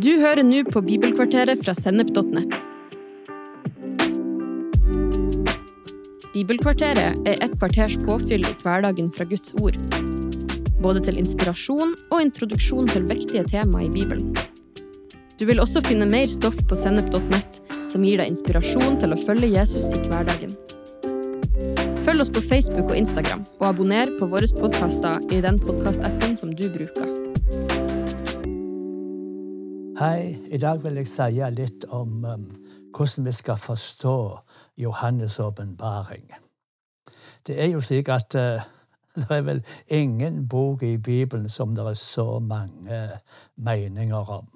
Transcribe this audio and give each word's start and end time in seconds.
Du 0.00 0.14
hører 0.16 0.40
nå 0.46 0.62
på 0.64 0.80
Bibelkvarteret 0.80 1.60
fra 1.60 1.74
Sennep.nett. 1.76 2.54
Bibelkvarteret 6.32 7.28
er 7.28 7.42
et 7.44 7.56
kvarters 7.60 7.98
påfyll 8.06 8.46
i 8.48 8.54
hverdagen 8.62 9.10
fra 9.12 9.26
Guds 9.28 9.52
ord. 9.60 9.76
Både 10.80 11.02
til 11.04 11.20
inspirasjon 11.20 11.92
og 11.98 12.16
introduksjon 12.22 12.88
til 12.94 13.10
viktige 13.10 13.44
tema 13.50 13.84
i 13.84 13.92
Bibelen. 13.92 14.32
Du 15.36 15.44
vil 15.50 15.60
også 15.60 15.84
finne 15.84 16.08
mer 16.08 16.30
stoff 16.32 16.56
på 16.70 16.78
Sennep.nett 16.78 17.60
som 17.90 18.06
gir 18.06 18.22
deg 18.22 18.32
inspirasjon 18.32 18.96
til 19.02 19.12
å 19.12 19.20
følge 19.20 19.52
Jesus 19.58 19.92
i 19.92 20.00
hverdagen. 20.06 20.56
Følg 22.06 22.24
oss 22.24 22.32
på 22.32 22.46
Facebook 22.46 22.86
og 22.88 22.96
Instagram, 22.96 23.44
og 23.60 23.72
abonner 23.74 24.16
på 24.16 24.32
våre 24.32 24.48
podkaster 24.56 25.20
i 25.28 25.44
den 25.44 25.60
podkastappen 25.60 26.40
som 26.40 26.56
du 26.56 26.70
bruker. 26.72 27.09
Hei, 30.00 30.38
i 30.48 30.56
dag 30.56 30.78
vil 30.80 30.96
jeg 30.96 31.08
si 31.12 31.42
litt 31.52 31.82
om 31.92 32.22
um, 32.24 32.44
hvordan 32.96 33.26
vi 33.26 33.32
skal 33.36 33.58
forstå 33.60 34.38
Johannes' 34.80 35.36
åpenbaring. 35.44 36.22
Det 37.44 37.58
er 37.60 37.66
jo 37.74 37.82
slik 37.84 38.08
at 38.08 38.32
uh, 38.40 38.62
det 39.18 39.26
er 39.36 39.42
vel 39.44 39.60
ingen 39.92 40.46
bok 40.48 40.82
i 40.88 40.96
Bibelen 40.96 41.52
som 41.52 41.74
det 41.76 41.84
er 41.84 41.98
så 42.00 42.38
mange 42.38 43.00
meninger 43.56 44.30
om. 44.38 44.48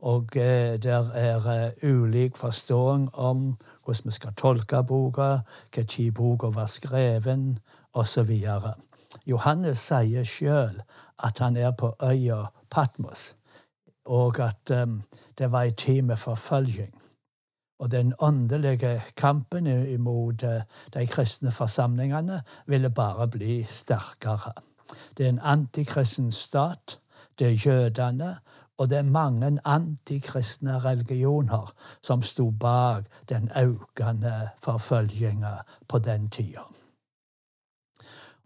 Og 0.00 0.36
uh, 0.36 0.76
det 0.76 0.92
er 0.92 1.48
uh, 1.48 1.72
ulik 1.80 2.36
forståing 2.36 3.08
om 3.14 3.56
hvordan 3.84 4.12
vi 4.12 4.18
skal 4.18 4.36
tolke 4.36 4.82
boka, 4.84 5.38
når 5.76 6.12
boka 6.12 6.52
var 6.52 6.68
skrevet, 6.68 7.62
osv. 7.94 8.44
Johannes 9.26 9.88
sier 9.88 10.28
sjøl 10.28 10.84
at 11.24 11.38
han 11.38 11.56
er 11.56 11.72
på 11.72 11.94
øya 12.02 12.44
Patmos 12.70 13.32
og 14.06 14.40
at 14.40 14.70
um, 14.82 15.02
det 15.38 15.52
var 15.52 15.62
en 15.62 15.74
tid 15.74 16.02
med 16.02 16.16
forfølging. 16.16 17.02
Og 17.78 17.90
den 17.90 18.14
åndelige 18.18 19.02
kampen 19.16 19.66
imot 19.66 20.44
uh, 20.44 20.50
de 20.94 21.06
kristne 21.06 21.52
forsamlingene 21.52 22.42
ville 22.66 22.90
bare 22.90 23.28
bli 23.28 23.62
sterkere. 23.62 24.52
Det 25.18 25.26
er 25.26 25.28
en 25.28 25.40
antikristen 25.42 26.32
stat, 26.32 27.00
det 27.38 27.46
er 27.46 27.60
jødene, 27.66 28.36
og 28.78 28.90
det 28.90 28.98
er 28.98 29.02
mange 29.02 29.58
antikristne 29.64 30.78
religioner 30.78 31.72
som 32.02 32.22
sto 32.22 32.50
bak 32.50 33.04
den 33.28 33.50
økende 33.56 34.48
forfølginga 34.62 35.56
på 35.88 35.98
den 35.98 36.28
tida. 36.30 36.66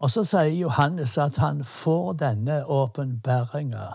Og 0.01 0.09
så 0.11 0.23
sier 0.25 0.55
Johannes 0.57 1.17
at 1.21 1.37
han 1.37 1.61
får 1.65 2.13
denne 2.13 2.63
åpenbæringa 2.65 3.91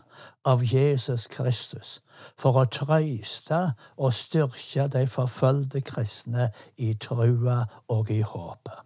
av 0.47 0.63
Jesus 0.65 1.27
Kristus 1.33 2.01
for 2.39 2.59
å 2.61 2.65
trøyste 2.71 3.61
og 3.97 4.15
styrke 4.17 4.87
de 4.95 5.05
forfølgte 5.11 5.83
kristne 5.87 6.51
i 6.77 6.95
trua 6.95 7.65
og 7.93 8.11
i 8.15 8.23
håpet. 8.23 8.83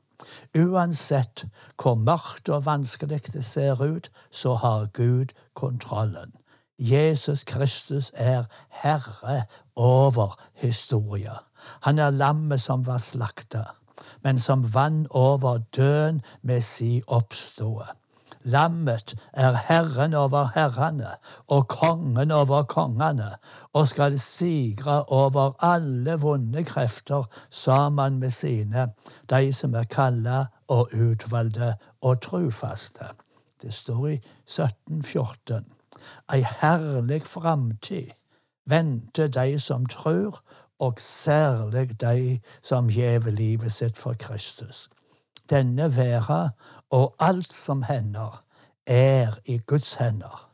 Uansett 0.57 1.47
hvor 1.81 1.97
mørkt 1.97 2.51
og 2.53 2.67
vanskelig 2.67 3.23
det 3.33 3.45
ser 3.45 3.81
ut, 3.81 4.11
så 4.31 4.55
har 4.61 4.91
Gud 4.93 5.33
kontrollen. 5.55 6.33
Jesus 6.81 7.45
Kristus 7.45 8.13
er 8.17 8.47
herre 8.83 9.45
over 9.77 10.37
historia. 10.61 11.41
Han 11.89 11.99
er 11.99 12.17
lammet 12.17 12.61
som 12.61 12.87
var 12.87 13.01
slakta 13.05 13.67
men 14.23 14.39
som 14.39 14.75
vann 14.75 15.07
over 15.11 15.59
døden 15.77 16.23
med 16.43 16.63
si 16.63 17.03
oppståe. 17.07 17.87
Lammet 18.45 19.15
er 19.33 19.57
Herren 19.69 20.15
over 20.15 20.51
herrene 20.55 21.11
og 21.47 21.69
kongen 21.69 22.31
over 22.31 22.63
kongene, 22.63 23.35
og 23.73 23.89
skal 23.89 24.21
sigre 24.21 25.05
over 25.05 25.65
alle 25.65 26.17
vonde 26.21 26.65
krefter 26.65 27.29
sammen 27.51 28.19
med 28.19 28.31
sine, 28.31 28.89
de 29.31 29.53
som 29.53 29.75
er 29.75 29.85
kalla 29.85 30.47
og 30.69 30.89
utvalgte 30.95 31.75
og 32.01 32.23
trufaste. 32.23 33.05
Det 33.63 33.75
står 33.75 34.07
i 34.07 34.15
1714. 34.15 35.67
Ei 36.33 36.41
herlig 36.63 37.23
framtid 37.23 38.17
venter 38.65 39.29
de 39.29 39.61
som 39.61 39.87
tror, 39.87 40.41
og 40.81 40.95
særlig 40.97 42.01
de 42.01 42.41
som 42.63 42.89
gjev 42.89 43.27
livet 43.27 43.73
sitt 43.73 43.99
for 43.99 44.17
Kristus. 44.17 44.89
Denne 45.51 45.91
verda 45.97 46.51
og 46.91 47.15
alt 47.19 47.47
som 47.47 47.83
hender, 47.83 48.45
er 48.87 49.39
i 49.45 49.59
Guds 49.59 49.95
hender. 49.95 50.51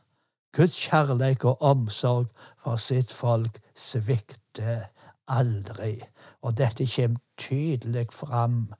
Guds 0.57 0.79
kjærlighet 0.89 1.43
og 1.45 1.61
omsorg 1.61 2.27
for 2.63 2.75
sitt 2.81 3.13
folk 3.13 3.59
svikter 3.75 4.87
aldri. 5.27 5.99
Og 6.41 6.57
dette 6.57 6.87
kommer 6.95 7.19
tydelig 7.37 8.07
fram 8.11 8.73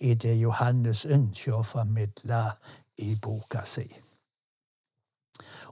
i 0.00 0.14
det 0.14 0.36
Johannes 0.40 1.06
ønsker 1.06 1.58
å 1.58 1.62
formidle 1.62 2.42
i 2.98 3.14
boka 3.22 3.64
si. 3.66 3.86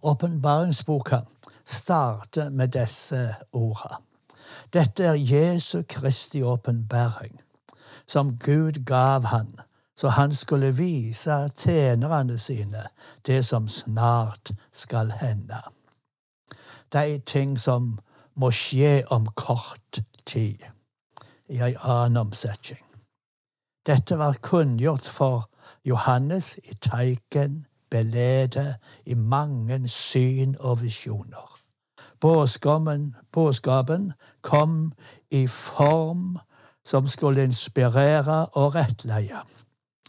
Åpenbaringsboka 0.03 1.20
starter 1.64 2.50
med 2.50 2.74
disse 2.74 3.34
ordene. 3.53 4.03
Dette 4.72 5.04
er 5.04 5.14
Jesu 5.14 5.82
Kristi 5.88 6.42
åpenbaring, 6.42 7.41
som 8.06 8.36
Gud 8.38 8.84
gav 8.84 9.24
han, 9.24 9.54
så 9.97 10.08
han 10.08 10.34
skulle 10.34 10.76
vise 10.76 11.48
tjenerne 11.56 12.38
sine 12.38 12.86
det 13.26 13.44
som 13.44 13.69
snart 13.69 14.53
skal 14.72 15.10
hende. 15.10 15.60
De 16.92 17.19
ting 17.26 17.60
som 17.60 17.98
må 18.34 18.50
skje 18.50 19.03
om 19.10 19.26
kort 19.36 20.00
tid, 20.26 20.58
i 21.48 21.60
ei 21.60 21.75
annen 21.76 22.16
omsetning. 22.16 22.84
Dette 23.86 24.19
var 24.19 24.38
kunngjort 24.41 25.08
for 25.08 25.48
Johannes 25.84 26.59
i 26.64 26.74
teiken, 26.74 27.66
beledet 27.91 28.76
i 29.04 29.14
mange 29.14 29.88
syn 29.88 30.56
og 30.60 30.82
visjoner. 30.82 31.48
Budskapen 33.32 34.12
kom 34.41 34.92
i 35.30 35.47
form 35.47 36.38
som 36.84 37.09
skulle 37.09 37.44
inspirere 37.44 38.47
og 38.47 38.74
rettleie. 38.74 39.42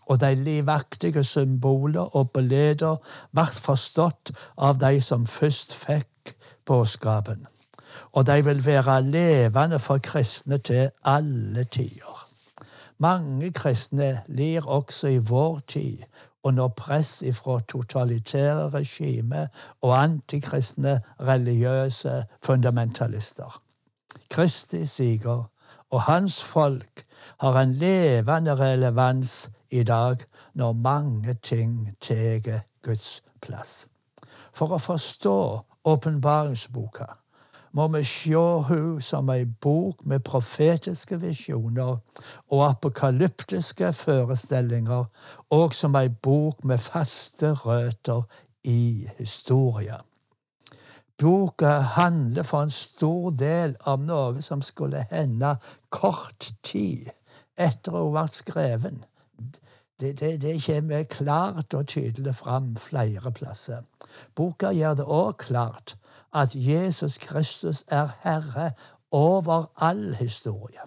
Og 0.06 0.20
de 0.22 0.36
livaktige 0.36 1.24
symboler 1.24 2.16
og 2.16 2.32
beleder 2.32 3.00
ble 3.32 3.46
forstått 3.48 4.34
av 4.58 4.80
de 4.82 5.02
som 5.02 5.28
først 5.28 5.76
fikk 5.80 6.36
budskapen. 6.66 7.48
Og 8.14 8.28
de 8.28 8.44
vil 8.46 8.66
være 8.66 9.02
levende 9.02 9.80
for 9.80 9.98
kristne 9.98 10.58
til 10.58 10.90
alle 11.06 11.64
tider. 11.64 12.28
Mange 12.98 13.52
kristne 13.52 14.22
lir 14.28 14.68
også 14.68 15.08
i 15.08 15.18
vår 15.18 15.60
tid 15.68 16.04
under 16.44 16.68
press 16.68 17.24
fra 17.34 17.60
totalitære 17.68 18.70
regimer 18.70 19.48
og 19.82 20.04
antikristne 20.04 21.00
religiøse 21.20 22.24
fundamentalister. 22.44 23.62
Kristi 24.30 24.86
siger 24.88 25.50
og 25.94 26.02
hans 26.02 26.44
folk 26.44 27.04
har 27.42 27.60
en 27.62 27.74
levende 27.74 28.56
relevans 28.56 29.50
i 29.74 29.84
dag 29.84 30.22
når 30.54 30.74
mange 30.74 31.34
ting 31.34 31.96
tar 32.02 32.64
Guds 32.86 33.24
plass. 33.42 33.88
For 34.54 34.76
å 34.76 34.82
forstå 34.82 35.38
åpenbaringsboka 35.90 37.10
må 37.74 37.88
vi 37.96 38.04
se 38.06 38.38
hun 38.68 39.02
som 39.02 39.32
ei 39.34 39.48
bok 39.66 40.04
med 40.06 40.22
profetiske 40.28 41.18
visjoner 41.18 41.96
og 42.54 42.66
apokalyptiske 42.68 43.90
forestillinger, 43.98 45.08
og 45.50 45.74
som 45.74 45.98
ei 45.98 46.12
bok 46.14 46.62
med 46.70 46.84
faste 46.86 47.56
røtter 47.66 48.28
i 48.64 49.10
historia. 49.18 49.98
Boka 51.18 51.80
handler 51.98 52.44
for 52.44 52.68
en 52.68 52.74
stor 52.74 53.32
del 53.32 53.76
om 53.90 54.06
noe 54.06 54.42
som 54.42 54.62
skulle 54.62 55.06
hende 55.10 55.56
kort 55.90 56.52
tid 56.64 57.10
etter 57.58 57.98
hun 57.98 58.14
ble 58.14 58.28
skreven. 58.34 59.04
Det, 60.04 60.20
det, 60.20 60.42
det 60.42 60.66
kommer 60.66 61.04
klart 61.04 61.74
og 61.74 61.88
tydelig 61.88 62.36
fram 62.36 62.76
flere 62.76 63.32
plasser. 63.32 63.86
Boka 64.36 64.74
gjør 64.76 64.98
det 65.00 65.06
òg 65.08 65.38
klart 65.40 65.96
at 66.36 66.56
Jesus 66.56 67.20
Kristus 67.24 67.86
er 67.88 68.10
Herre 68.24 68.72
over 69.12 69.72
all 69.78 70.16
historie. 70.16 70.84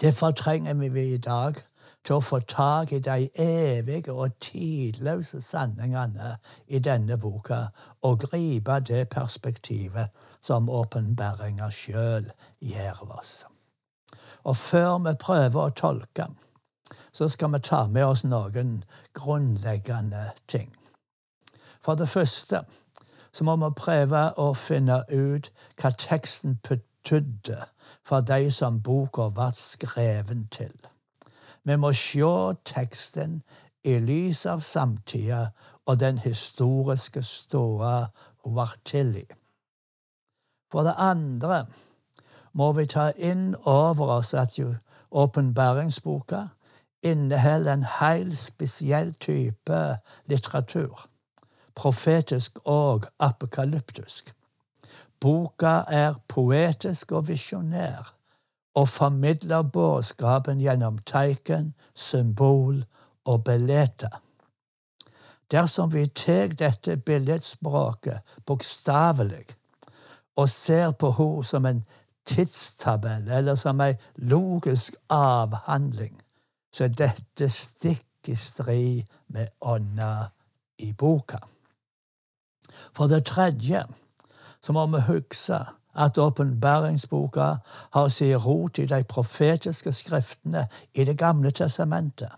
Derfor 0.00 0.30
trenger 0.30 0.74
vi 0.74 1.14
i 1.14 1.18
dag 1.18 1.60
til 2.04 2.16
å 2.16 2.24
få 2.24 2.40
tak 2.40 2.92
i 2.92 3.02
de 3.04 3.28
evige 3.36 4.12
og 4.12 4.38
tidløse 4.40 5.42
sanningene 5.44 6.38
i 6.66 6.80
denne 6.80 7.20
boka 7.20 7.66
og 8.02 8.24
gripe 8.30 8.80
det 8.80 9.08
perspektivet 9.12 10.08
som 10.40 10.72
åpenbaringa 10.72 11.68
sjøl 11.70 12.32
gir 12.64 13.04
oss. 13.12 13.44
Og 14.44 14.56
før 14.56 14.98
vi 15.04 15.18
prøver 15.20 15.64
å 15.66 15.74
tolke, 15.76 16.30
så 17.12 17.28
skal 17.28 17.52
vi 17.52 17.58
ta 17.58 17.86
med 17.86 18.04
oss 18.04 18.24
noen 18.24 18.84
grunnleggende 19.14 20.30
ting. 20.48 20.70
For 21.84 21.94
det 21.94 22.08
første 22.08 22.64
så 23.32 23.44
må 23.44 23.56
vi 23.56 23.70
prøve 23.76 24.22
å 24.40 24.52
finne 24.54 25.02
ut 25.08 25.50
hva 25.80 25.92
teksten 25.94 26.58
betydde 26.68 27.58
for 28.06 28.24
de 28.24 28.50
som 28.52 28.80
boka 28.82 29.28
ble 29.34 29.50
skreven 29.56 30.46
til. 30.52 30.74
Vi 31.64 31.76
må 31.76 31.92
se 31.92 32.32
teksten 32.64 33.42
i 33.84 33.98
lys 34.00 34.46
av 34.46 34.64
samtida 34.64 35.50
og 35.86 36.00
den 36.00 36.18
historiske 36.18 37.22
ståa 37.22 38.08
hun 38.44 38.54
var 38.56 38.74
til 38.84 39.16
i. 39.16 39.26
For 40.72 40.84
det 40.84 40.94
andre 40.98 41.66
må 42.52 42.72
vi 42.76 42.86
ta 42.86 43.10
inn 43.16 43.54
over 43.64 44.18
oss 44.18 44.34
at 44.34 44.58
åpenbæringsboka 45.10 46.48
inneholder 47.02 47.72
en 47.72 47.86
helt 48.00 48.36
spesiell 48.36 49.14
type 49.20 49.98
litteratur, 50.26 51.08
profetisk 51.74 52.58
og 52.64 53.06
apokalyptisk. 53.18 54.34
Boka 55.20 55.82
er 55.88 56.14
poetisk 56.28 57.12
og 57.12 57.28
visjonær 57.28 58.14
og 58.78 58.88
formidler 58.88 59.62
budskapen 59.62 60.60
gjennom 60.62 60.98
teiken, 61.06 61.72
symbol 61.94 62.84
og 63.24 63.44
billeter. 63.44 64.20
Dersom 65.50 65.92
vi 65.92 66.06
tar 66.06 66.52
dette 66.60 66.96
billedspråket 66.96 68.20
bokstavelig 68.46 69.46
og 70.36 70.50
ser 70.50 70.92
på 70.92 71.10
henne 71.18 71.44
som 71.44 71.66
en 71.66 71.84
tidstabell 72.28 73.30
eller 73.32 73.56
som 73.56 73.80
en 73.80 73.96
logisk 74.16 74.94
avhandling, 75.10 76.14
så 76.78 76.86
dette 76.88 77.48
stikk 77.50 78.28
i 78.30 78.36
strid 78.38 79.06
med 79.34 79.50
ånda 79.60 80.30
i 80.78 80.92
boka. 80.92 81.40
For 82.94 83.10
det 83.10 83.24
tredje 83.26 83.82
så 84.62 84.74
må 84.76 84.86
vi 84.92 85.00
huske 85.08 85.58
at 85.98 86.18
åpenbæringsboka 86.18 87.46
har 87.96 88.08
sin 88.08 88.36
rot 88.36 88.78
i 88.78 88.86
de 88.86 89.02
profetiske 89.04 89.92
skriftene 89.92 90.68
i 90.94 91.04
Det 91.04 91.18
gamle 91.18 91.50
testamentet. 91.50 92.30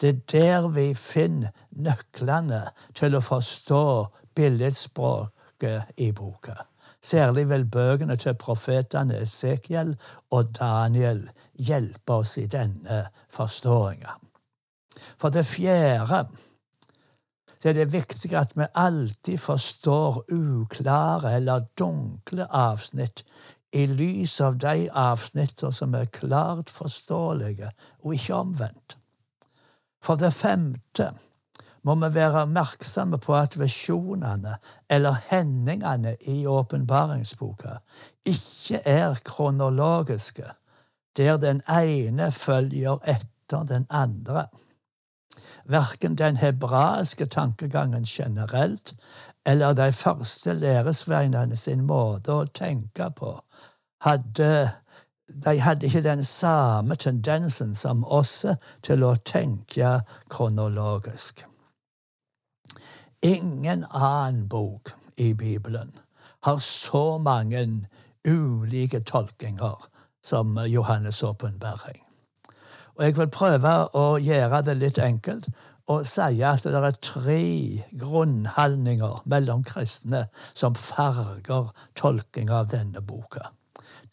Det 0.00 0.08
er 0.08 0.20
der 0.32 0.68
vi 0.68 0.94
finner 0.94 1.50
nøklene 1.70 2.62
til 2.94 3.16
å 3.16 3.20
forstå 3.20 4.06
billedspråket 4.34 5.92
i 5.96 6.12
boka. 6.12 6.54
Særlig 7.06 7.46
vil 7.48 7.64
bøkene 7.70 8.16
til 8.18 8.34
profetene 8.34 9.20
Esekiel 9.22 9.92
og 10.34 10.56
Daniel 10.58 11.22
hjelpe 11.54 12.20
oss 12.20 12.34
i 12.42 12.48
denne 12.50 13.04
forståinga. 13.30 14.16
For 15.20 15.30
det 15.30 15.46
fjerde 15.46 16.24
det 17.62 17.70
er 17.72 17.78
det 17.78 17.92
viktig 17.92 18.32
at 18.36 18.52
vi 18.54 18.66
alltid 18.78 19.38
forstår 19.42 20.24
uklare 20.32 21.32
eller 21.38 21.64
dunkle 21.78 22.46
avsnitt 22.54 23.24
i 23.72 23.86
lys 23.90 24.36
av 24.40 24.58
de 24.62 24.88
avsnitter 24.92 25.72
som 25.74 25.94
er 25.98 26.10
klart 26.12 26.70
forståelige, 26.70 27.70
og 28.04 28.14
ikke 28.14 28.34
omvendt. 28.34 28.98
For 30.02 30.20
det 30.20 30.34
femte 30.34 31.10
må 31.86 31.94
vi 31.94 32.08
være 32.14 32.42
oppmerksomme 32.42 33.18
på 33.22 33.34
at 33.38 33.58
visjonene 33.60 34.56
eller 34.90 35.20
hendingene 35.30 36.16
i 36.26 36.40
åpenbaringsboka 36.50 37.78
ikke 38.26 38.80
er 38.84 39.20
kronologiske, 39.24 40.50
der 41.16 41.36
den 41.38 41.62
ene 41.70 42.32
følger 42.32 42.98
etter 43.06 43.62
den 43.68 43.86
andre. 43.90 44.48
Verken 45.64 46.18
den 46.18 46.36
hebraiske 46.36 47.26
tankegangen 47.26 48.04
generelt 48.04 48.96
eller 49.46 49.72
de 49.72 49.92
første 49.92 50.54
læresveinene 50.54 51.56
sin 51.56 51.86
måte 51.86 52.34
å 52.34 52.50
tenke 52.50 53.10
på 53.14 53.36
hadde 54.02 54.50
de 55.44 55.58
hadde 55.60 55.86
ikke 55.86 56.02
den 56.02 56.24
samme 56.24 56.94
tendensen 56.96 57.74
som 57.74 58.04
oss 58.04 58.44
til 58.86 59.02
å 59.02 59.16
tenke 59.26 60.00
kronologisk. 60.30 61.42
Ingen 63.26 63.84
annen 63.90 64.48
bok 64.48 64.90
i 65.16 65.34
Bibelen 65.34 65.92
har 66.40 66.58
så 66.58 67.18
mange 67.18 67.88
ulike 68.28 69.00
tolkinger 69.00 69.86
som 70.24 70.58
Johannes' 70.58 71.24
åpenbaring. 71.24 72.02
Og 72.94 73.04
jeg 73.04 73.16
vil 73.16 73.30
prøve 73.30 73.72
å 73.98 74.04
gjøre 74.22 74.60
det 74.62 74.76
litt 74.78 75.00
enkelt 75.02 75.48
og 75.90 76.06
si 76.06 76.42
at 76.46 76.66
det 76.66 76.78
er 76.78 76.98
tre 77.02 77.42
grunnholdninger 77.98 79.24
mellom 79.26 79.64
kristne 79.66 80.26
som 80.44 80.78
farger 80.78 81.72
tolkinga 81.98 82.60
av 82.60 82.70
denne 82.70 83.02
boka. 83.02 83.48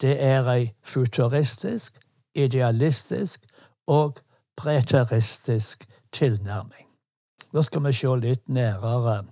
Det 0.00 0.16
er 0.22 0.50
ei 0.56 0.72
futuristisk, 0.82 2.00
idealistisk 2.34 3.46
og 3.86 4.18
preteristisk 4.58 5.86
tilnærming. 6.10 6.93
Nå 7.52 7.62
skal 7.62 7.84
vi 7.84 7.92
se 7.92 8.16
litt 8.20 8.48
nærere 8.48 9.22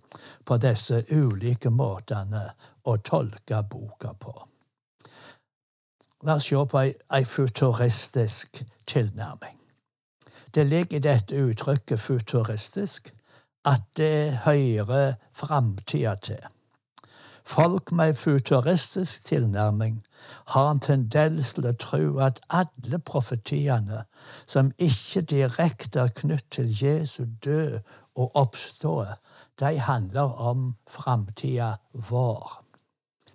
på 0.45 0.59
disse 0.63 1.03
ulike 1.11 1.71
måtene 1.71 2.45
å 2.85 2.97
tolke 2.99 3.63
boka 3.71 4.15
på. 4.19 4.35
La 6.23 6.37
oss 6.39 6.47
se 6.51 6.67
på 6.71 6.85
ei, 6.85 7.25
futuristisk 7.27 8.63
tilnærming. 8.87 9.59
Det 10.55 10.67
ligger 10.67 10.97
i 10.97 11.03
dette 11.03 11.37
uttrykket 11.37 12.01
futuristisk 12.01 13.11
at 13.65 13.83
det 13.97 14.43
hører 14.45 15.15
framtida 15.35 16.15
til. 16.15 16.43
Folk 17.45 17.93
med 17.93 18.15
futuristisk 18.15 19.25
tilnærming 19.27 20.05
har 20.47 20.71
en 20.71 20.81
tendens 20.81 21.55
til 21.55 21.67
å 21.67 21.75
tro 21.79 22.19
at 22.23 22.39
alle 22.49 23.01
profetiene 23.03 24.05
som 24.33 24.71
ikke 24.79 25.25
direkte 25.35 26.05
er 26.05 26.15
knyttet 26.15 26.51
til 26.59 26.71
Jesu 26.85 27.25
død 27.45 27.81
og 28.15 28.37
oppstå, 28.37 29.05
de 29.61 29.79
handler 29.79 30.41
om 30.41 30.75
framtida 30.89 31.75
vår. 31.93 32.65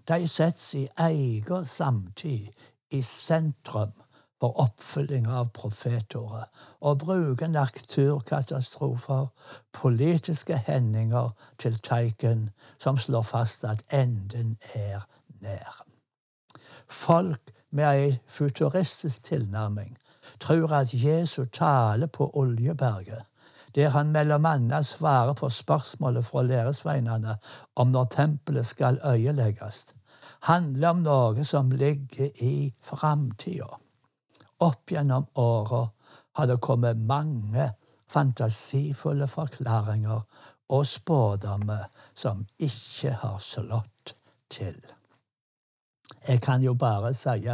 De 0.08 0.28
settes 0.28 0.74
i 0.76 0.88
egen 0.98 1.66
samtid 1.66 2.48
i 2.90 3.02
sentrum 3.02 3.92
for 4.40 4.54
oppfylling 4.62 5.26
av 5.28 5.50
profetordet, 5.54 6.46
og 6.82 7.00
bruker 7.02 7.50
naturkatastrofer, 7.50 9.28
politiske 9.74 10.58
hendinger 10.68 11.34
til 11.60 11.76
teiken 11.81 12.50
som 12.80 12.98
slår 13.02 13.26
fast 13.26 13.66
at 13.66 13.84
enden 13.94 14.57
er 14.76 15.07
nær. 15.42 15.81
Folk 16.88 17.52
med 17.72 17.90
ei 17.90 18.19
futuristisk 18.28 19.26
tilnærming 19.26 19.98
tror 20.40 20.72
at 20.72 20.94
Jesu 20.94 21.46
tale 21.46 22.07
på 22.07 22.30
Oljeberget, 22.34 23.24
der 23.78 23.90
han 23.94 24.12
mellom 24.12 24.46
annet 24.50 24.86
svarer 24.90 25.36
på 25.38 25.50
spørsmålet 25.54 26.26
fra 26.26 26.42
læresveinene 26.42 27.36
om 27.76 27.92
når 27.94 28.07
tempelet 28.16 28.66
skal 28.66 28.98
øyelegges, 29.06 29.94
handler 30.50 30.90
om 30.90 31.04
noe 31.06 31.46
som 31.46 31.69
ligger 31.72 32.31
i 32.42 32.74
framtida. 32.81 33.69
Opp 34.66 34.90
gjennom 34.90 35.28
åra 35.38 35.84
har 36.40 36.50
det 36.50 36.57
kommet 36.62 36.98
mange 36.98 37.69
fantasifulle 38.10 39.28
forklaringer 39.30 40.26
og 40.74 40.88
spådommer 40.88 41.86
som 42.16 42.48
ikke 42.57 43.14
har 43.22 43.38
slått 43.40 44.16
til. 44.50 44.80
Jeg 46.28 46.42
kan 46.42 46.64
jo 46.64 46.74
bare 46.74 47.14
si 47.14 47.46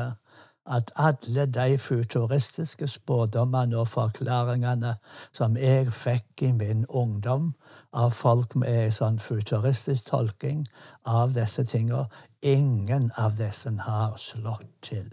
at 0.66 0.92
alle 0.96 1.46
de 1.46 1.78
futuristiske 1.78 2.88
spådommene 2.88 3.78
og 3.78 3.88
forklaringene 3.92 4.96
som 5.36 5.58
jeg 5.60 5.92
fikk 5.92 6.46
i 6.48 6.52
min 6.56 6.86
ungdom 6.90 7.52
av 7.94 8.16
folk 8.16 8.56
med 8.56 8.94
sånn 8.96 9.20
futuristisk 9.20 10.10
tolking 10.10 10.64
av 11.06 11.36
disse 11.36 11.66
tingene, 11.68 12.08
ingen 12.42 13.12
av 13.18 13.36
disse 13.38 13.72
har 13.86 14.16
slått 14.18 14.70
til. 14.82 15.12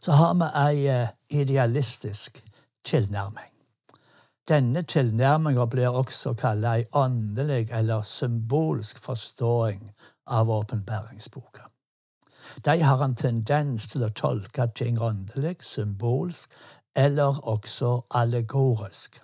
Så 0.00 0.12
har 0.12 0.34
vi 0.34 0.48
ei 0.60 0.88
eh, 0.92 1.08
idealistisk 1.28 2.42
tilnærming. 2.84 3.52
Denne 4.46 4.82
tilnærminga 4.82 5.66
blir 5.66 5.96
også 5.96 6.36
kalla 6.38 6.76
ei 6.76 6.84
åndelig 6.92 7.72
eller 7.74 8.04
symbolsk 8.06 9.00
forståing 9.02 9.88
av 10.26 10.50
åpenbæringsboka. 10.50 11.66
De 12.64 12.82
har 12.82 13.04
en 13.04 13.14
tendens 13.14 13.88
til 13.88 14.04
å 14.06 14.14
tolke 14.14 14.68
ting 14.74 14.98
åndelig, 15.02 15.56
symbolsk 15.60 16.52
eller 16.96 17.40
også 17.48 18.00
allegorisk. 18.10 19.20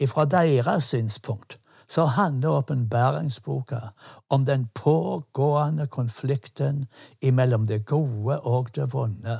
Ifra 0.00 0.24
deres 0.24 0.84
synspunkt 0.84 1.58
så 1.88 2.04
handler 2.04 2.48
åpenbæringsboka 2.48 3.80
om 4.28 4.44
den 4.44 4.68
pågående 4.74 5.86
konflikten 5.86 6.86
imellom 7.20 7.66
det 7.66 7.86
gode 7.86 8.40
og 8.40 8.72
det 8.74 8.92
vonde, 8.92 9.38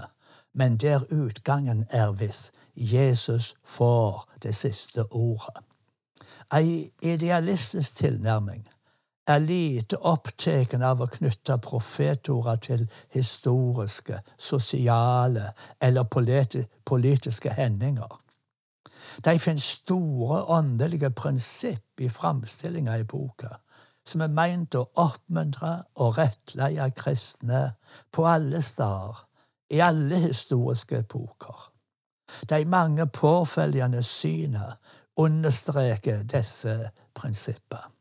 men 0.54 0.76
der 0.76 1.00
utgangen 1.11 1.87
er 1.90 2.11
hvis 2.11 2.52
Jesus 2.76 3.54
får 3.64 4.28
det 4.42 4.54
siste 4.54 5.12
ordet. 5.12 5.64
Ei 6.54 6.90
idealistisk 7.02 7.96
tilnærming 7.96 8.68
er 9.26 9.42
lite 9.42 9.99
opptatt 10.06 10.75
av 10.80 11.02
å 11.02 11.09
knytte 11.11 11.59
profetorer 11.62 12.61
til 12.62 12.87
historiske, 13.14 14.21
sosiale 14.38 15.50
eller 15.83 16.06
politiske 16.06 17.52
hendinger. 17.59 18.12
De 19.25 19.38
finner 19.38 19.62
store 19.62 20.42
åndelige 20.50 21.11
prinsipp 21.11 22.00
i 22.00 22.09
framstillinga 22.11 22.99
i 22.99 23.06
boka, 23.06 23.56
som 24.06 24.23
er 24.23 24.35
meint 24.35 24.75
å 24.78 24.87
oppmuntre 25.02 25.73
og 26.02 26.18
rettleie 26.18 26.90
kristne 26.95 27.62
på 28.14 28.26
alle 28.30 28.62
steder, 28.62 29.25
i 29.75 29.80
alle 29.83 30.21
historiske 30.28 31.02
epoker. 31.02 31.73
De 32.50 32.64
mange 32.64 33.06
påfølgende 33.06 34.02
syna 34.02 34.76
understreker 35.16 36.23
disse 36.23 36.90
prinsipper. 37.14 37.95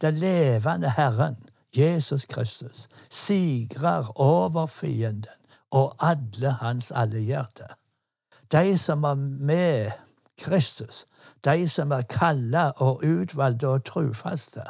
Den 0.00 0.14
levende 0.14 0.90
Herren, 0.96 1.36
Jesus 1.76 2.26
Kristus, 2.26 2.88
sigrer 3.10 4.20
over 4.20 4.66
fienden 4.66 5.40
og 5.70 5.94
alle 6.00 6.50
hans 6.60 6.90
allierte. 6.90 7.64
De 8.52 8.78
som 8.78 9.04
er 9.04 9.14
med 9.14 9.90
Kristus, 10.38 11.06
de 11.44 11.68
som 11.68 11.92
er 11.92 12.02
kalla 12.02 12.70
og 12.76 13.04
utvalgte 13.04 13.68
og 13.68 13.84
trufaste, 13.84 14.64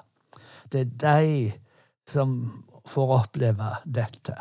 det 0.73 0.81
er 0.81 0.95
de 1.03 1.53
som 2.09 2.39
får 2.87 3.19
oppleve 3.19 3.75
dette. 3.85 4.37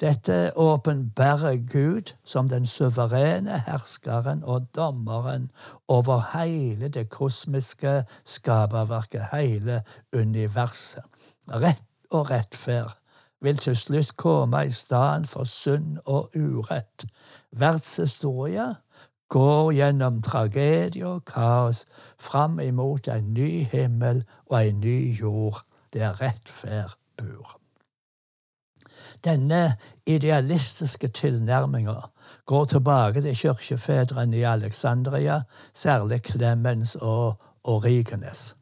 Dette 0.00 0.52
åpenbærer 0.56 1.56
Gud 1.72 2.14
som 2.24 2.48
den 2.48 2.66
suverene 2.66 3.62
herskeren 3.66 4.44
og 4.44 4.68
dommeren 4.76 5.50
over 5.88 6.38
hele 6.38 6.88
det 6.88 7.08
kosmiske 7.10 8.04
skaperverket, 8.24 9.26
hele 9.32 9.82
universet. 10.14 11.02
Rett 11.50 11.82
og 12.10 12.30
rettferd 12.30 12.94
vil 13.42 13.58
til 13.58 13.76
slutt 13.76 14.14
komme 14.16 14.66
i 14.66 14.72
stedet 14.72 15.28
for 15.28 15.44
synd 15.44 15.98
og 16.06 16.30
urett. 16.36 17.06
Verdenshistoria 17.50 18.74
går 19.28 19.72
gjennom 19.72 20.22
tragedie 20.22 21.06
og 21.06 21.24
kaos 21.26 21.86
fram 22.20 22.60
imot 22.60 23.10
en 23.10 23.32
ny 23.34 23.66
himmel 23.72 24.24
og 24.46 24.60
en 24.62 24.80
ny 24.80 24.98
jord 25.20 25.64
der 25.92 26.20
rettferd 26.22 26.94
bor. 27.16 27.57
Denne 29.24 29.76
idealistiske 30.06 31.08
tilnærminga 31.08 31.94
går 32.46 32.64
tilbake 32.64 33.22
til 33.22 33.36
kirkefedrene 33.36 34.36
i 34.36 34.42
Alexandria, 34.42 35.42
særlig 35.74 36.20
Clemens 36.26 36.96
og 37.00 37.40
Origenes. 37.64 38.56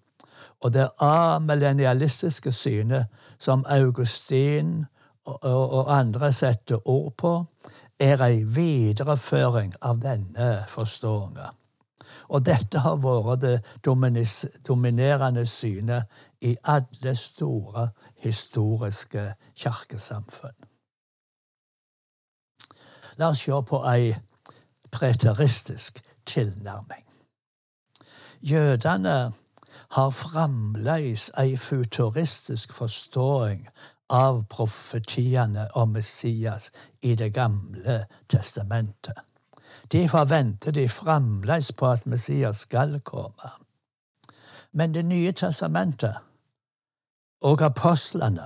Og 0.60 0.74
det 0.74 0.88
amillennialistiske 1.00 2.52
synet 2.52 3.06
som 3.38 3.64
Augustin 3.68 4.86
og, 5.24 5.44
og, 5.44 5.70
og 5.70 5.98
andre 5.98 6.32
setter 6.32 6.88
ord 6.88 7.12
på, 7.18 7.44
er 8.00 8.20
ei 8.24 8.42
videreføring 8.44 9.74
av 9.82 10.00
denne 10.02 10.50
forståinga. 10.68 11.52
Og 12.28 12.42
dette 12.46 12.80
har 12.82 12.98
vært 13.00 13.42
det 13.44 13.56
dominerende 14.66 15.46
synet 15.46 16.10
i 16.40 16.56
alle 16.64 17.16
store 17.16 17.88
historiske 18.16 19.34
kirkesamfunn. 19.56 20.56
La 23.16 23.30
oss 23.32 23.46
se 23.46 23.62
på 23.68 23.80
ei 23.88 24.14
preteristisk 24.92 26.02
tilnærming. 26.26 27.04
Jødene 28.40 29.32
har 29.90 30.10
fremdeles 30.10 31.30
ei 31.40 31.56
futuristisk 31.56 32.72
forståing 32.72 33.68
av 34.12 34.44
profetiene 34.50 35.68
om 35.74 35.94
Messias 35.96 36.70
i 37.02 37.14
Det 37.14 37.32
gamle 37.34 38.04
testamentet. 38.28 39.16
Derfor 39.92 40.24
venter 40.24 40.70
de 40.70 40.88
fremdeles 40.88 41.72
på 41.72 41.86
at 41.86 42.06
Messias 42.06 42.58
skal 42.58 43.00
komme. 43.00 43.65
Men 44.76 44.94
Det 44.94 45.04
nye 45.04 45.32
testamentet 45.32 46.16
og 47.40 47.62
apostlene 47.64 48.44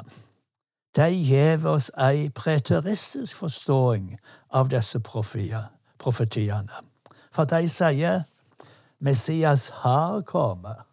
de 0.97 1.07
gir 1.11 1.67
oss 1.67 1.89
ei 1.99 2.29
preteristisk 2.31 3.39
forståing 3.39 4.13
av 4.55 4.71
disse 4.71 5.01
profetiene. 5.03 6.83
For 7.35 7.51
de 7.51 7.69
sier 7.71 8.23
Messias 9.01 9.69
har 9.83 10.23
kommet. 10.23 10.87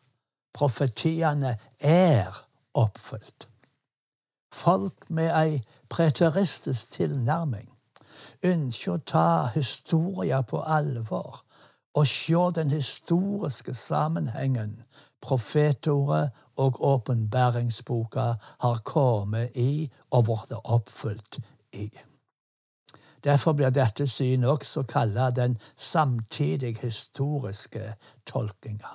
Profetiene 0.54 1.58
er 1.80 2.34
oppfylt. 2.74 3.50
Folk 4.54 5.10
med 5.10 5.30
ei 5.38 5.62
preteristisk 5.90 6.98
tilnærming 6.98 7.70
ønsker 8.44 8.98
å 8.98 9.06
ta 9.06 9.30
historia 9.54 10.42
på 10.42 10.62
alvor 10.66 11.44
og 11.98 12.08
se 12.08 12.42
den 12.56 12.72
historiske 12.72 13.74
sammenhengen 13.74 14.84
profetordet 15.22 16.30
og 16.58 16.84
åpenbæringsboka 16.86 18.34
har 18.60 18.82
kommet 18.84 19.50
i 19.56 19.92
og 20.12 20.26
blitt 20.26 20.54
oppfylt 20.64 21.40
i. 21.74 21.90
Derfor 23.24 23.54
blir 23.54 23.70
dette 23.70 24.08
synet 24.08 24.50
også 24.50 24.84
kalt 24.84 25.36
den 25.36 25.58
samtidig 25.60 26.78
historiske 26.82 27.94
tolkinga. 28.26 28.94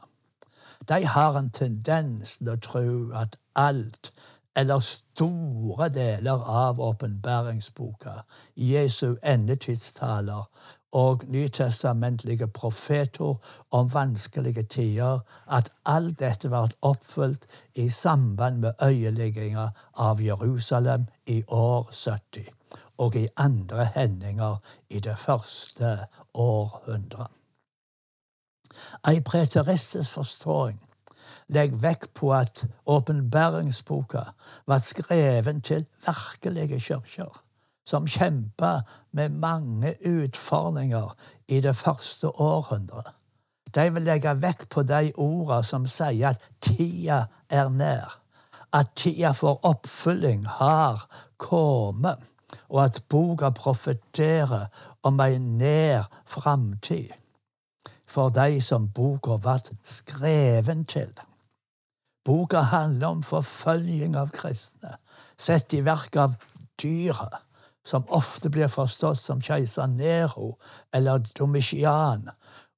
De 0.89 1.07
har 1.07 1.39
en 1.39 1.51
tendens 1.51 2.39
til 2.39 2.49
å 2.55 2.61
tro 2.63 2.87
at 3.15 3.37
alt 3.55 4.13
eller 4.57 4.81
store 4.81 5.89
deler 5.89 6.43
av 6.49 6.81
åpenbæringsboka, 6.81 8.11
Jesu 8.57 9.17
endetidstaler 9.23 10.49
og 10.93 11.23
nytestamentlige 11.29 12.47
profeter 12.49 13.35
om 13.71 13.95
vanskelige 13.95 14.63
tider, 14.63 15.21
at 15.51 15.71
alt 15.87 16.19
dette 16.21 16.49
ble 16.53 16.69
oppfylt 16.83 17.47
i 17.75 17.89
samband 17.91 18.61
med 18.61 18.73
øyelegginga 18.83 19.69
av 19.97 20.21
Jerusalem 20.21 21.07
i 21.27 21.43
år 21.49 21.89
70 21.93 22.51
og 22.99 23.17
i 23.17 23.29
andre 23.37 23.89
hendinger 23.95 24.57
i 24.91 25.01
det 25.01 25.19
første 25.19 25.99
århundret. 26.35 27.31
Ei 29.09 29.21
preteristisk 29.21 30.15
forståing 30.15 30.81
legger 31.53 31.77
vekt 31.77 32.15
på 32.15 32.33
at 32.35 32.65
åpenbæringsboka 32.87 34.23
var 34.67 34.79
skreven 34.79 35.61
til 35.61 35.87
virkelige 36.07 36.81
kirker, 36.81 37.43
som 37.85 38.07
kjempa 38.07 38.83
med 39.13 39.29
mange 39.43 39.95
utfordringer 40.07 41.15
i 41.49 41.61
det 41.61 41.77
første 41.77 42.29
århundret. 42.41 43.13
De 43.75 43.87
vil 43.95 44.05
legge 44.05 44.35
vekt 44.43 44.69
på 44.69 44.83
de 44.85 45.13
ordene 45.17 45.63
som 45.65 45.87
sier 45.89 46.35
at 46.35 46.45
tida 46.61 47.25
er 47.49 47.71
nær, 47.73 48.19
at 48.73 48.93
tida 48.97 49.33
for 49.37 49.61
oppfylling 49.67 50.45
har 50.61 51.07
kommet, 51.41 52.21
og 52.69 52.85
at 52.85 53.01
boka 53.09 53.51
profeterer 53.57 54.69
om 55.03 55.21
ei 55.25 55.39
nær 55.41 56.09
framtid 56.29 57.13
for 58.13 58.29
de 58.29 58.61
som 58.61 58.91
boka 58.93 59.39
ble 59.41 59.77
skreven 59.89 60.85
til. 60.85 61.13
Boka 62.25 62.61
handler 62.71 63.17
om 63.17 63.23
forfølging 63.25 64.15
av 64.21 64.31
kristne, 64.37 64.99
sett 65.39 65.73
i 65.75 65.81
verk 65.83 66.19
av 66.21 66.37
dyret, 66.83 67.41
som 67.85 68.05
ofte 68.09 68.51
blir 68.51 68.69
forstått 68.69 69.19
som 69.19 69.41
keiser 69.43 69.87
Nero 69.87 70.57
eller 70.95 71.23
Domitian, 71.39 72.29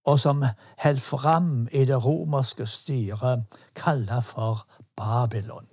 og 0.04 0.20
som 0.20 0.44
holdt 0.84 1.02
fram 1.02 1.68
i 1.73 1.84
det 1.88 1.96
romerske 2.04 2.66
styret, 2.66 3.44
kalla 3.76 4.20
for 4.20 4.66
Babylon. 4.96 5.68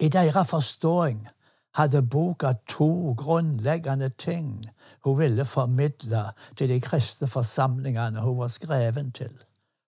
I 0.00 0.08
deres 0.08 0.48
forståing 0.48 1.28
hadde 1.76 2.02
boka 2.02 2.54
to 2.68 3.14
grunnleggende 3.14 4.10
ting 4.18 4.70
hun 5.04 5.18
ville 5.18 5.44
formidle 5.44 6.24
til 6.56 6.68
de 6.68 6.80
kristne 6.80 7.28
forsamlingene 7.28 8.20
hun 8.20 8.38
var 8.38 8.48
skreven 8.48 9.12
til. 9.12 9.32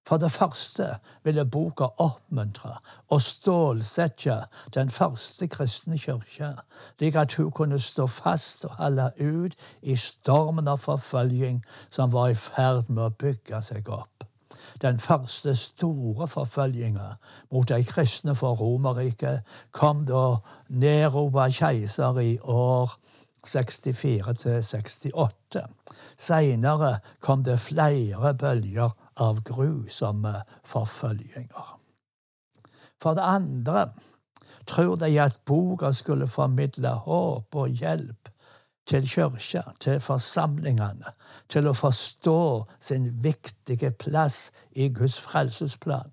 For 0.07 0.17
det 0.17 0.33
første 0.33 0.87
ville 1.25 1.45
boka 1.47 1.87
oppmuntre 2.03 2.75
og 3.09 3.23
stålsette 3.23 4.41
den 4.75 4.91
første 4.91 5.47
kristne 5.47 5.99
kirke, 5.99 6.55
slik 6.99 7.15
at 7.15 7.37
hun 7.39 7.53
kunne 7.55 7.79
stå 7.81 8.07
fast 8.07 8.65
og 8.65 8.75
holde 8.81 9.13
ut 9.21 9.55
i 9.83 9.97
stormen 9.97 10.69
av 10.69 10.83
forfølging 10.83 11.63
som 11.91 12.13
var 12.13 12.33
i 12.33 12.39
ferd 12.39 12.91
med 12.91 13.05
å 13.05 13.15
bygge 13.15 13.63
seg 13.63 13.89
opp. 13.95 14.27
Den 14.83 14.99
første 15.01 15.55
store 15.57 16.27
forfølginga 16.29 17.13
mot 17.53 17.69
de 17.69 17.85
kristne 17.87 18.35
for 18.35 18.59
Romerriket 18.59 19.47
kom 19.71 20.03
da 20.09 20.41
Nero 20.69 21.29
var 21.31 21.55
keiser 21.55 22.19
i 22.19 22.39
år 22.43 22.91
64 23.47 24.35
til 24.43 24.65
68. 24.65 25.63
Seinere 26.19 26.97
kom 27.21 27.45
det 27.47 27.61
flere 27.61 28.35
bølger 28.35 28.91
av 29.17 29.43
grusomme 29.45 30.35
forfølginger. 30.65 31.79
For 33.03 33.15
det 33.19 33.27
andre 33.27 33.87
tror 34.67 34.97
de 34.97 35.11
at 35.21 35.41
boka 35.47 35.93
skulle 35.93 36.29
formidle 36.29 36.89
håp 37.07 37.57
og 37.57 37.69
hjelp 37.69 38.29
til 38.87 39.09
kirka, 39.09 39.63
til 39.81 40.01
forsamlingene, 40.01 41.15
til 41.49 41.69
å 41.69 41.75
forstå 41.75 42.65
sin 42.81 43.11
viktige 43.23 43.93
plass 43.99 44.51
i 44.73 44.89
Guds 44.89 45.21
frelsesplan. 45.21 46.13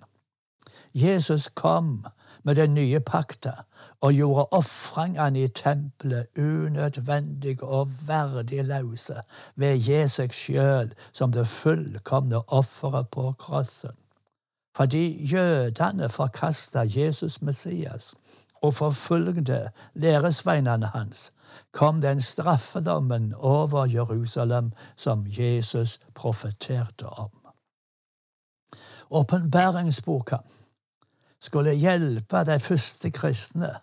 Jesus 0.94 1.50
kom 1.50 2.06
med 2.44 2.56
den 2.56 2.74
nye 2.74 3.00
pakta 3.00 3.64
og 4.02 4.14
gjorde 4.14 4.46
ofringene 4.52 5.44
i 5.44 5.48
tempelet 5.48 6.28
unødvendige 6.38 7.64
og 7.64 7.92
verdiløse 8.08 9.22
ved 9.56 9.90
Jesus 9.90 10.36
sjøl 10.36 10.94
som 11.14 11.32
det 11.32 11.48
fullkomne 11.48 12.50
offeret 12.50 13.10
på 13.12 13.32
krossen. 13.32 13.96
Fordi 14.76 15.28
jødene 15.34 16.10
forkasta 16.10 16.86
Jesus 16.96 17.42
Messias 17.42 18.16
og 18.62 18.76
forfulgte 18.76 19.70
læresveinene 19.94 20.88
hans, 20.88 21.34
kom 21.72 22.02
den 22.02 22.22
straffedommen 22.22 23.34
over 23.34 23.86
Jerusalem 23.86 24.72
som 24.98 25.26
Jesus 25.28 26.00
profeterte 26.16 27.06
om. 27.06 27.30
Åpenbæringsboka 29.12 30.38
skulle 31.42 31.74
hjelpe 31.74 32.44
de 32.46 32.60
første 32.60 33.12
kristne 33.12 33.76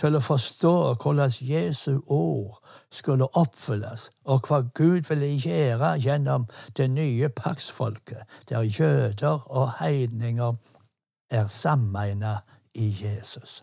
til 0.00 0.16
å 0.16 0.22
forstå 0.24 0.74
hvordan 1.02 1.32
Jesu 1.44 2.00
ord 2.06 2.60
skulle 2.92 3.28
oppfylles, 3.36 4.08
og 4.24 4.48
hva 4.48 4.62
Gud 4.74 5.08
ville 5.10 5.28
gjøre 5.36 5.92
gjennom 6.00 6.46
det 6.76 6.88
nye 6.90 7.28
paktsfolket, 7.28 8.24
der 8.48 8.64
jøder 8.64 9.44
og 9.50 9.74
heidninger 9.80 10.56
er 11.30 11.46
sammeina 11.46 12.38
i 12.74 12.88
Jesus. 13.02 13.62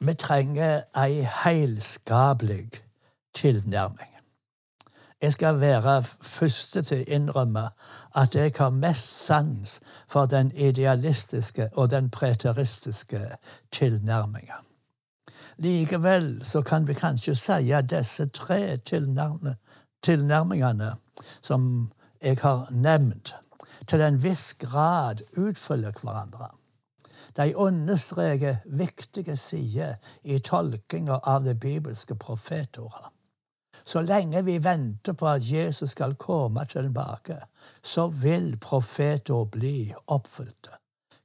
Vi 0.00 0.14
trenger 0.14 0.82
ei 0.96 1.26
heilskapelig 1.44 2.70
tilnærming. 3.34 4.19
Jeg 5.22 5.32
skal 5.32 5.60
være 5.60 6.02
første 6.22 6.82
til 6.82 7.02
å 7.02 7.04
innrømme 7.12 7.66
at 8.16 8.36
jeg 8.36 8.54
har 8.56 8.70
mest 8.72 9.26
sans 9.26 9.80
for 10.08 10.26
den 10.26 10.50
idealistiske 10.56 11.68
og 11.76 11.90
den 11.92 12.08
preteristiske 12.10 13.20
tilnærminga. 13.72 14.54
Likevel 15.60 16.40
så 16.44 16.62
kan 16.62 16.88
vi 16.88 16.94
kanskje 16.96 17.34
si 17.36 17.72
at 17.76 17.90
disse 17.92 18.26
tre 18.32 18.78
tilnærmingene 20.00 20.94
som 21.42 21.90
jeg 22.22 22.38
har 22.40 22.66
nevnt, 22.72 23.36
til 23.86 24.00
en 24.00 24.22
viss 24.22 24.54
grad 24.54 25.20
utfyller 25.36 25.92
hverandre. 26.00 26.48
De 27.36 27.56
understreker 27.56 28.56
viktige 28.64 29.36
sider 29.36 29.94
i 30.24 30.38
tolkinga 30.38 31.20
av 31.24 31.44
det 31.44 31.60
bibelske 31.60 32.14
profetordet. 32.14 33.19
Så 33.90 34.00
lenge 34.00 34.44
vi 34.44 34.58
venter 34.64 35.12
på 35.12 35.26
at 35.26 35.52
Jesus 35.52 35.90
skal 35.90 36.14
komme 36.14 36.62
tilbake, 36.64 37.36
så 37.82 38.06
vil 38.06 38.56
profeter 38.62 39.44
bli 39.44 39.92
oppfylte. 40.06 40.70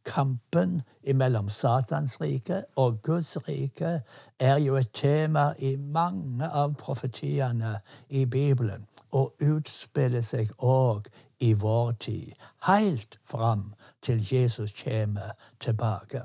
Kampen 0.05 0.81
mellom 1.13 1.49
Satans 1.49 2.21
rike 2.21 2.63
og 2.75 3.01
Guds 3.01 3.37
rike 3.47 3.99
er 4.39 4.57
jo 4.57 4.75
et 4.75 4.89
tema 4.93 5.51
i 5.59 5.75
mange 5.75 6.49
av 6.49 6.73
profetiene 6.73 7.75
i 8.09 8.25
Bibelen, 8.25 8.87
og 9.11 9.35
utspiller 9.41 10.25
seg 10.25 10.49
òg 10.57 11.05
i 11.39 11.53
vår 11.53 11.91
tid, 11.99 12.33
helt 12.65 13.19
fram 13.29 13.73
til 14.01 14.25
Jesus 14.33 14.73
kommer 14.83 15.37
tilbake. 15.59 16.23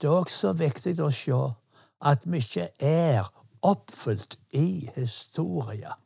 Det 0.00 0.10
er 0.10 0.18
også 0.24 0.52
viktig 0.58 0.98
å 0.98 1.10
se 1.14 1.38
at 2.02 2.26
mye 2.26 2.66
er 2.78 3.30
oppfylt 3.62 4.38
i 4.50 4.90
historia. 4.94 5.96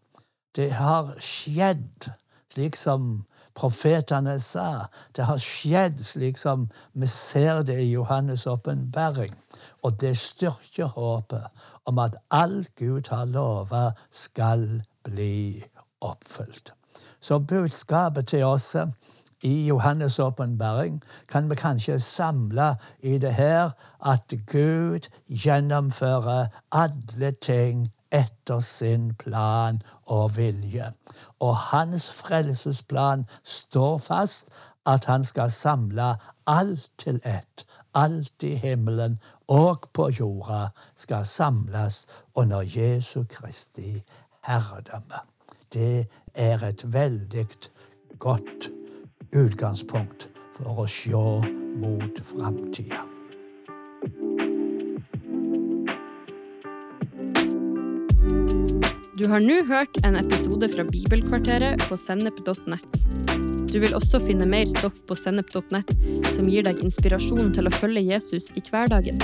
Det 0.56 0.70
har 0.76 1.14
skjedd 1.20 2.10
slik 2.52 2.76
som 2.76 3.24
profetene 3.56 4.36
sa. 4.40 4.86
Det 5.12 5.24
har 5.28 5.40
skjedd 5.42 6.00
slik 6.04 6.38
som 6.38 6.68
vi 6.92 7.08
ser 7.08 7.62
det 7.68 7.78
i 7.82 7.94
Johannes' 7.94 8.48
åpenbaring. 8.48 9.34
Og 9.84 9.96
det 10.00 10.16
styrker 10.20 10.92
håpet 10.96 11.48
om 11.88 12.00
at 12.02 12.16
alt 12.30 12.74
Gud 12.76 13.08
har 13.10 13.24
lova, 13.24 13.92
skal 14.10 14.82
bli 15.04 15.64
oppfylt. 16.00 16.74
Så 17.20 17.38
budskapet 17.38 18.28
til 18.28 18.44
oss 18.44 18.74
i 19.42 19.70
Johannes' 19.70 20.22
åpenbaring 20.22 21.02
kan 21.28 21.50
vi 21.50 21.54
kanskje 21.54 22.00
samle 22.00 22.76
i 23.02 23.18
det 23.18 23.34
her 23.34 23.70
at 24.04 24.34
Gud 24.46 25.08
gjennomfører 25.28 26.46
alle 26.72 27.30
ting 27.30 27.90
etter 28.12 28.60
sin 28.60 29.14
plan 29.14 29.82
og 30.06 30.36
vilje. 30.36 30.92
Og 31.40 31.56
hans 31.56 32.12
frelsesplan 32.12 33.26
står 33.44 33.98
fast, 33.98 34.48
at 34.86 35.04
han 35.04 35.24
skal 35.24 35.50
samle 35.50 36.14
alt 36.46 36.92
til 36.98 37.20
ett. 37.24 37.66
Alt 37.94 38.42
i 38.42 38.54
himmelen 38.54 39.18
og 39.48 39.88
på 39.94 40.08
jorda 40.20 40.68
skal 40.96 41.26
samles 41.26 42.06
under 42.34 42.62
Jesu 42.62 43.24
Kristi 43.24 44.02
herredømme. 44.46 45.20
Det 45.72 46.06
er 46.34 46.62
et 46.62 46.92
veldig 46.92 47.48
godt 48.18 48.70
utgangspunkt 49.34 50.28
for 50.56 50.82
å 50.82 50.86
se 50.90 51.12
mot 51.76 52.20
framtida. 52.30 53.02
Du 59.16 59.24
har 59.32 59.40
nå 59.40 59.62
hørt 59.64 59.96
en 60.04 60.16
episode 60.20 60.68
fra 60.68 60.84
Bibelkvarteret 60.84 61.86
på 61.88 61.96
sennep.nett. 61.96 63.06
Du 63.72 63.78
vil 63.80 63.96
også 63.96 64.20
finne 64.22 64.46
mer 64.48 64.68
stoff 64.70 65.02
på 65.08 65.16
sennep.nett 65.18 65.94
som 66.36 66.48
gir 66.52 66.66
deg 66.68 66.84
inspirasjon 66.84 67.50
til 67.56 67.68
å 67.68 67.74
følge 67.74 68.04
Jesus 68.12 68.52
i 68.56 68.64
hverdagen. 68.68 69.20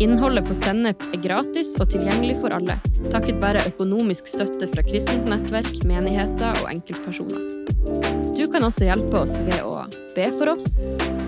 Innholdet 0.00 0.46
på 0.48 0.54
Sennep 0.56 1.02
er 1.10 1.20
gratis 1.20 1.74
og 1.76 1.90
tilgjengelig 1.92 2.38
for 2.40 2.56
alle, 2.56 2.78
takket 3.12 3.36
være 3.42 3.66
økonomisk 3.68 4.30
støtte 4.32 4.70
fra 4.72 4.86
kristent 4.86 5.28
nettverk, 5.28 5.82
menigheter 5.84 6.56
og 6.62 6.70
enkeltpersoner. 6.72 8.29
Du 8.40 8.46
kan 8.48 8.64
også 8.64 8.86
hjelpe 8.86 9.18
oss 9.20 9.34
ved 9.44 9.58
å 9.68 9.82
be 10.16 10.24
for 10.32 10.48
oss, 10.54 10.78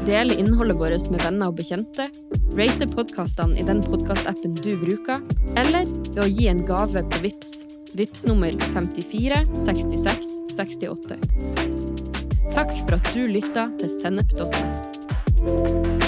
dele 0.07 0.33
innholdet 0.40 0.79
vårt 0.81 1.11
med 1.12 1.20
venner 1.20 1.51
og 1.53 1.59
bekjente, 1.59 2.07
rate 2.57 2.88
podkastene 2.88 3.59
i 3.61 3.66
den 3.68 3.83
podkastappen 3.85 4.55
du 4.57 4.70
bruker, 4.81 5.20
eller 5.61 5.85
ved 6.09 6.22
å 6.25 6.31
gi 6.31 6.48
en 6.48 6.64
gave 6.64 7.05
på 7.12 7.20
VIPS. 7.27 7.51
VIPS 7.92 8.25
nummer 8.31 8.57
54 8.72 9.42
66 9.61 10.33
68. 10.57 11.20
Takk 12.48 12.72
for 12.81 12.96
at 12.96 13.12
du 13.12 13.29
lytta 13.29 13.68
til 13.77 13.92
sennep.nett. 13.92 16.01